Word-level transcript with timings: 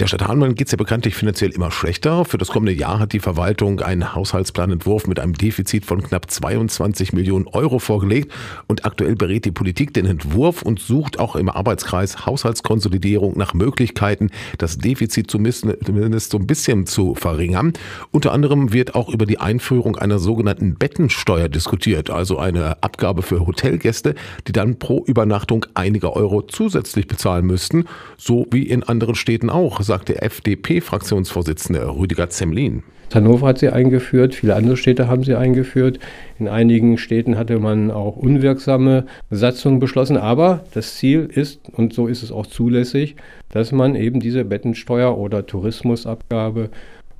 Der 0.00 0.06
Stadt 0.06 0.26
Hameln 0.26 0.54
geht 0.54 0.68
es 0.68 0.72
ja 0.72 0.78
bekanntlich 0.78 1.14
finanziell 1.14 1.50
immer 1.50 1.70
schlechter. 1.70 2.24
Für 2.24 2.38
das 2.38 2.48
kommende 2.48 2.72
Jahr 2.72 3.00
hat 3.00 3.12
die 3.12 3.20
Verwaltung 3.20 3.80
einen 3.80 4.14
Haushaltsplanentwurf 4.14 5.06
mit 5.06 5.20
einem 5.20 5.34
Defizit 5.34 5.84
von 5.84 6.02
knapp 6.02 6.30
22 6.30 7.12
Millionen 7.12 7.46
Euro 7.48 7.78
vorgelegt. 7.78 8.32
Und 8.66 8.86
aktuell 8.86 9.14
berät 9.14 9.44
die 9.44 9.50
Politik 9.50 9.92
den 9.92 10.06
Entwurf 10.06 10.62
und 10.62 10.80
sucht 10.80 11.18
auch 11.18 11.36
im 11.36 11.50
Arbeitskreis 11.50 12.24
Haushaltskonsolidierung 12.24 13.36
nach 13.36 13.52
Möglichkeiten, 13.52 14.30
das 14.56 14.78
Defizit 14.78 15.30
zumindest 15.30 16.30
so 16.30 16.38
ein 16.38 16.46
bisschen 16.46 16.86
zu 16.86 17.14
verringern. 17.14 17.74
Unter 18.10 18.32
anderem 18.32 18.72
wird 18.72 18.94
auch 18.94 19.10
über 19.10 19.26
die 19.26 19.38
Einführung 19.38 19.96
einer 19.96 20.18
sogenannten 20.18 20.76
Bettensteuer 20.76 21.50
diskutiert, 21.50 22.08
also 22.08 22.38
eine 22.38 22.82
Abgabe 22.82 23.20
für 23.20 23.46
Hotelgäste, 23.46 24.14
die 24.46 24.52
dann 24.52 24.78
pro 24.78 25.04
Übernachtung 25.04 25.66
einige 25.74 26.16
Euro 26.16 26.40
zusätzlich 26.40 27.06
bezahlen 27.06 27.44
müssten, 27.44 27.84
so 28.16 28.46
wie 28.50 28.62
in 28.62 28.82
anderen 28.82 29.14
Städten 29.14 29.50
auch, 29.50 29.82
sagt 29.90 30.08
der 30.08 30.22
FDP-Fraktionsvorsitzende 30.22 31.96
Rüdiger 31.96 32.30
Zemlin. 32.30 32.84
Hannover 33.12 33.48
hat 33.48 33.58
sie 33.58 33.70
eingeführt, 33.70 34.36
viele 34.36 34.54
andere 34.54 34.76
Städte 34.76 35.08
haben 35.08 35.24
sie 35.24 35.34
eingeführt. 35.34 35.98
In 36.38 36.46
einigen 36.46 36.96
Städten 36.96 37.36
hatte 37.36 37.58
man 37.58 37.90
auch 37.90 38.16
unwirksame 38.16 39.06
Satzungen 39.30 39.80
beschlossen. 39.80 40.16
Aber 40.16 40.62
das 40.74 40.94
Ziel 40.94 41.28
ist, 41.28 41.58
und 41.72 41.92
so 41.92 42.06
ist 42.06 42.22
es 42.22 42.30
auch 42.30 42.46
zulässig, 42.46 43.16
dass 43.48 43.72
man 43.72 43.96
eben 43.96 44.20
diese 44.20 44.44
Bettensteuer 44.44 45.18
oder 45.18 45.44
Tourismusabgabe, 45.44 46.70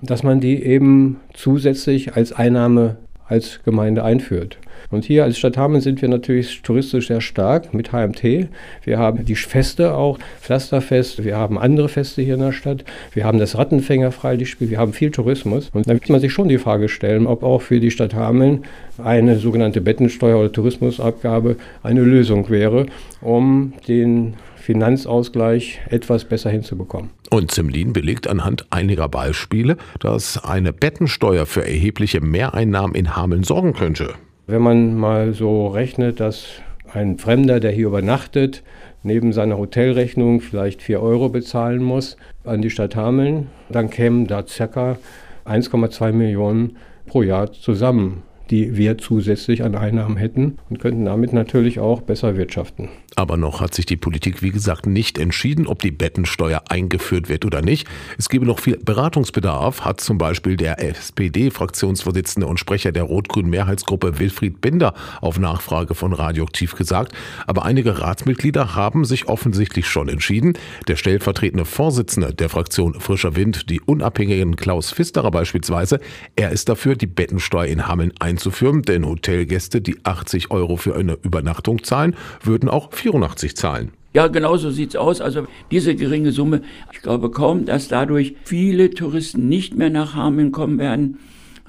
dass 0.00 0.22
man 0.22 0.38
die 0.38 0.62
eben 0.62 1.16
zusätzlich 1.34 2.14
als 2.14 2.32
Einnahme 2.32 2.98
als 3.26 3.64
Gemeinde 3.64 4.04
einführt. 4.04 4.58
Und 4.90 5.04
hier 5.04 5.24
als 5.24 5.38
Stadt 5.38 5.56
Hameln 5.56 5.80
sind 5.80 6.00
wir 6.02 6.08
natürlich 6.08 6.62
touristisch 6.62 7.08
sehr 7.08 7.20
stark 7.20 7.74
mit 7.74 7.92
HMT. 7.92 8.48
Wir 8.84 8.98
haben 8.98 9.24
die 9.24 9.34
Feste 9.34 9.94
auch, 9.94 10.18
Pflasterfest, 10.40 11.24
wir 11.24 11.36
haben 11.36 11.58
andere 11.58 11.88
Feste 11.88 12.22
hier 12.22 12.34
in 12.34 12.40
der 12.40 12.52
Stadt, 12.52 12.84
wir 13.12 13.24
haben 13.24 13.38
das 13.38 13.56
Rattenfänger-Freilichtspiel, 13.56 14.70
wir 14.70 14.78
haben 14.78 14.92
viel 14.92 15.10
Tourismus. 15.10 15.70
Und 15.72 15.88
da 15.88 15.94
wird 15.94 16.08
man 16.08 16.20
sich 16.20 16.32
schon 16.32 16.48
die 16.48 16.58
Frage 16.58 16.88
stellen, 16.88 17.26
ob 17.26 17.42
auch 17.42 17.62
für 17.62 17.80
die 17.80 17.90
Stadt 17.90 18.14
Hameln 18.14 18.64
eine 18.98 19.38
sogenannte 19.38 19.80
Bettensteuer 19.80 20.38
oder 20.38 20.52
Tourismusabgabe 20.52 21.56
eine 21.82 22.02
Lösung 22.02 22.50
wäre, 22.50 22.86
um 23.20 23.72
den 23.88 24.34
Finanzausgleich 24.56 25.80
etwas 25.88 26.24
besser 26.24 26.50
hinzubekommen. 26.50 27.10
Und 27.30 27.50
Zimlin 27.50 27.92
belegt 27.92 28.28
anhand 28.28 28.66
einiger 28.70 29.08
Beispiele, 29.08 29.76
dass 29.98 30.42
eine 30.42 30.72
Bettensteuer 30.72 31.46
für 31.46 31.64
erhebliche 31.64 32.20
Mehreinnahmen 32.20 32.94
in 32.94 33.16
Hameln 33.16 33.42
sorgen 33.42 33.72
könnte. 33.72 34.14
Wenn 34.50 34.62
man 34.62 34.96
mal 34.96 35.32
so 35.32 35.68
rechnet, 35.68 36.18
dass 36.18 36.46
ein 36.92 37.18
Fremder, 37.18 37.60
der 37.60 37.70
hier 37.70 37.86
übernachtet, 37.86 38.64
neben 39.04 39.32
seiner 39.32 39.56
Hotelrechnung 39.56 40.40
vielleicht 40.40 40.82
4 40.82 41.00
Euro 41.00 41.28
bezahlen 41.28 41.80
muss 41.80 42.16
an 42.42 42.60
die 42.60 42.70
Stadt 42.70 42.96
Hameln, 42.96 43.46
dann 43.68 43.90
kämen 43.90 44.26
da 44.26 44.42
ca. 44.42 44.98
1,2 45.46 46.10
Millionen 46.10 46.78
pro 47.06 47.22
Jahr 47.22 47.52
zusammen 47.52 48.24
die 48.50 48.76
wir 48.76 48.98
zusätzlich 48.98 49.62
an 49.62 49.76
Einnahmen 49.76 50.16
hätten 50.16 50.58
und 50.68 50.80
könnten 50.80 51.04
damit 51.04 51.32
natürlich 51.32 51.78
auch 51.78 52.00
besser 52.00 52.36
wirtschaften. 52.36 52.88
Aber 53.16 53.36
noch 53.36 53.60
hat 53.60 53.74
sich 53.74 53.86
die 53.86 53.96
Politik, 53.96 54.42
wie 54.42 54.50
gesagt, 54.50 54.86
nicht 54.86 55.18
entschieden, 55.18 55.66
ob 55.66 55.80
die 55.80 55.90
Bettensteuer 55.90 56.62
eingeführt 56.68 57.28
wird 57.28 57.44
oder 57.44 57.62
nicht. 57.62 57.86
Es 58.18 58.28
gebe 58.28 58.46
noch 58.46 58.58
viel 58.58 58.76
Beratungsbedarf, 58.76 59.84
hat 59.84 60.00
zum 60.00 60.18
Beispiel 60.18 60.56
der 60.56 60.82
SPD-Fraktionsvorsitzende 60.82 62.46
und 62.46 62.58
Sprecher 62.58 62.92
der 62.92 63.04
rot-grünen 63.04 63.50
Mehrheitsgruppe 63.50 64.18
Wilfried 64.18 64.60
Binder 64.60 64.94
auf 65.20 65.38
Nachfrage 65.38 65.94
von 65.94 66.12
Radioaktiv 66.12 66.74
gesagt. 66.74 67.12
Aber 67.46 67.64
einige 67.64 68.00
Ratsmitglieder 68.00 68.74
haben 68.74 69.04
sich 69.04 69.28
offensichtlich 69.28 69.86
schon 69.86 70.08
entschieden. 70.08 70.54
Der 70.88 70.96
stellvertretende 70.96 71.64
Vorsitzende 71.64 72.34
der 72.34 72.48
Fraktion 72.48 72.94
Frischer 72.94 73.36
Wind, 73.36 73.70
die 73.70 73.80
unabhängigen 73.80 74.56
Klaus 74.56 74.92
Pfisterer 74.92 75.30
beispielsweise, 75.30 76.00
er 76.36 76.50
ist 76.50 76.68
dafür, 76.68 76.96
die 76.96 77.06
Bettensteuer 77.06 77.66
in 77.66 77.86
Hameln 77.86 78.12
einzuführen 78.18 78.39
einzuführen, 78.40 78.82
denn 78.82 79.06
Hotelgäste, 79.06 79.82
die 79.82 79.96
80 80.02 80.50
Euro 80.50 80.76
für 80.76 80.96
eine 80.96 81.18
Übernachtung 81.22 81.84
zahlen, 81.84 82.16
würden 82.42 82.70
auch 82.70 82.92
84 82.92 83.54
zahlen. 83.54 83.92
Ja, 84.14 84.28
genau 84.28 84.56
so 84.56 84.70
sieht 84.70 84.90
es 84.90 84.96
aus. 84.96 85.20
Also 85.20 85.46
diese 85.70 85.94
geringe 85.94 86.32
Summe, 86.32 86.62
ich 86.92 87.02
glaube 87.02 87.30
kaum, 87.30 87.66
dass 87.66 87.88
dadurch 87.88 88.34
viele 88.44 88.90
Touristen 88.90 89.48
nicht 89.48 89.76
mehr 89.76 89.90
nach 89.90 90.14
Hameln 90.14 90.52
kommen 90.52 90.78
werden. 90.78 91.18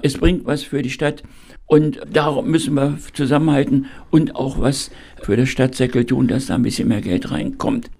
Es 0.00 0.16
bringt 0.16 0.46
was 0.46 0.62
für 0.62 0.82
die 0.82 0.90
Stadt 0.90 1.22
und 1.66 2.00
darum 2.10 2.50
müssen 2.50 2.74
wir 2.74 2.98
zusammenhalten 3.12 3.86
und 4.10 4.34
auch 4.34 4.58
was 4.58 4.90
für 5.22 5.36
das 5.36 5.50
Stadtsäckel 5.50 6.06
tun, 6.06 6.26
dass 6.26 6.46
da 6.46 6.54
ein 6.54 6.62
bisschen 6.62 6.88
mehr 6.88 7.02
Geld 7.02 7.30
reinkommt. 7.30 7.90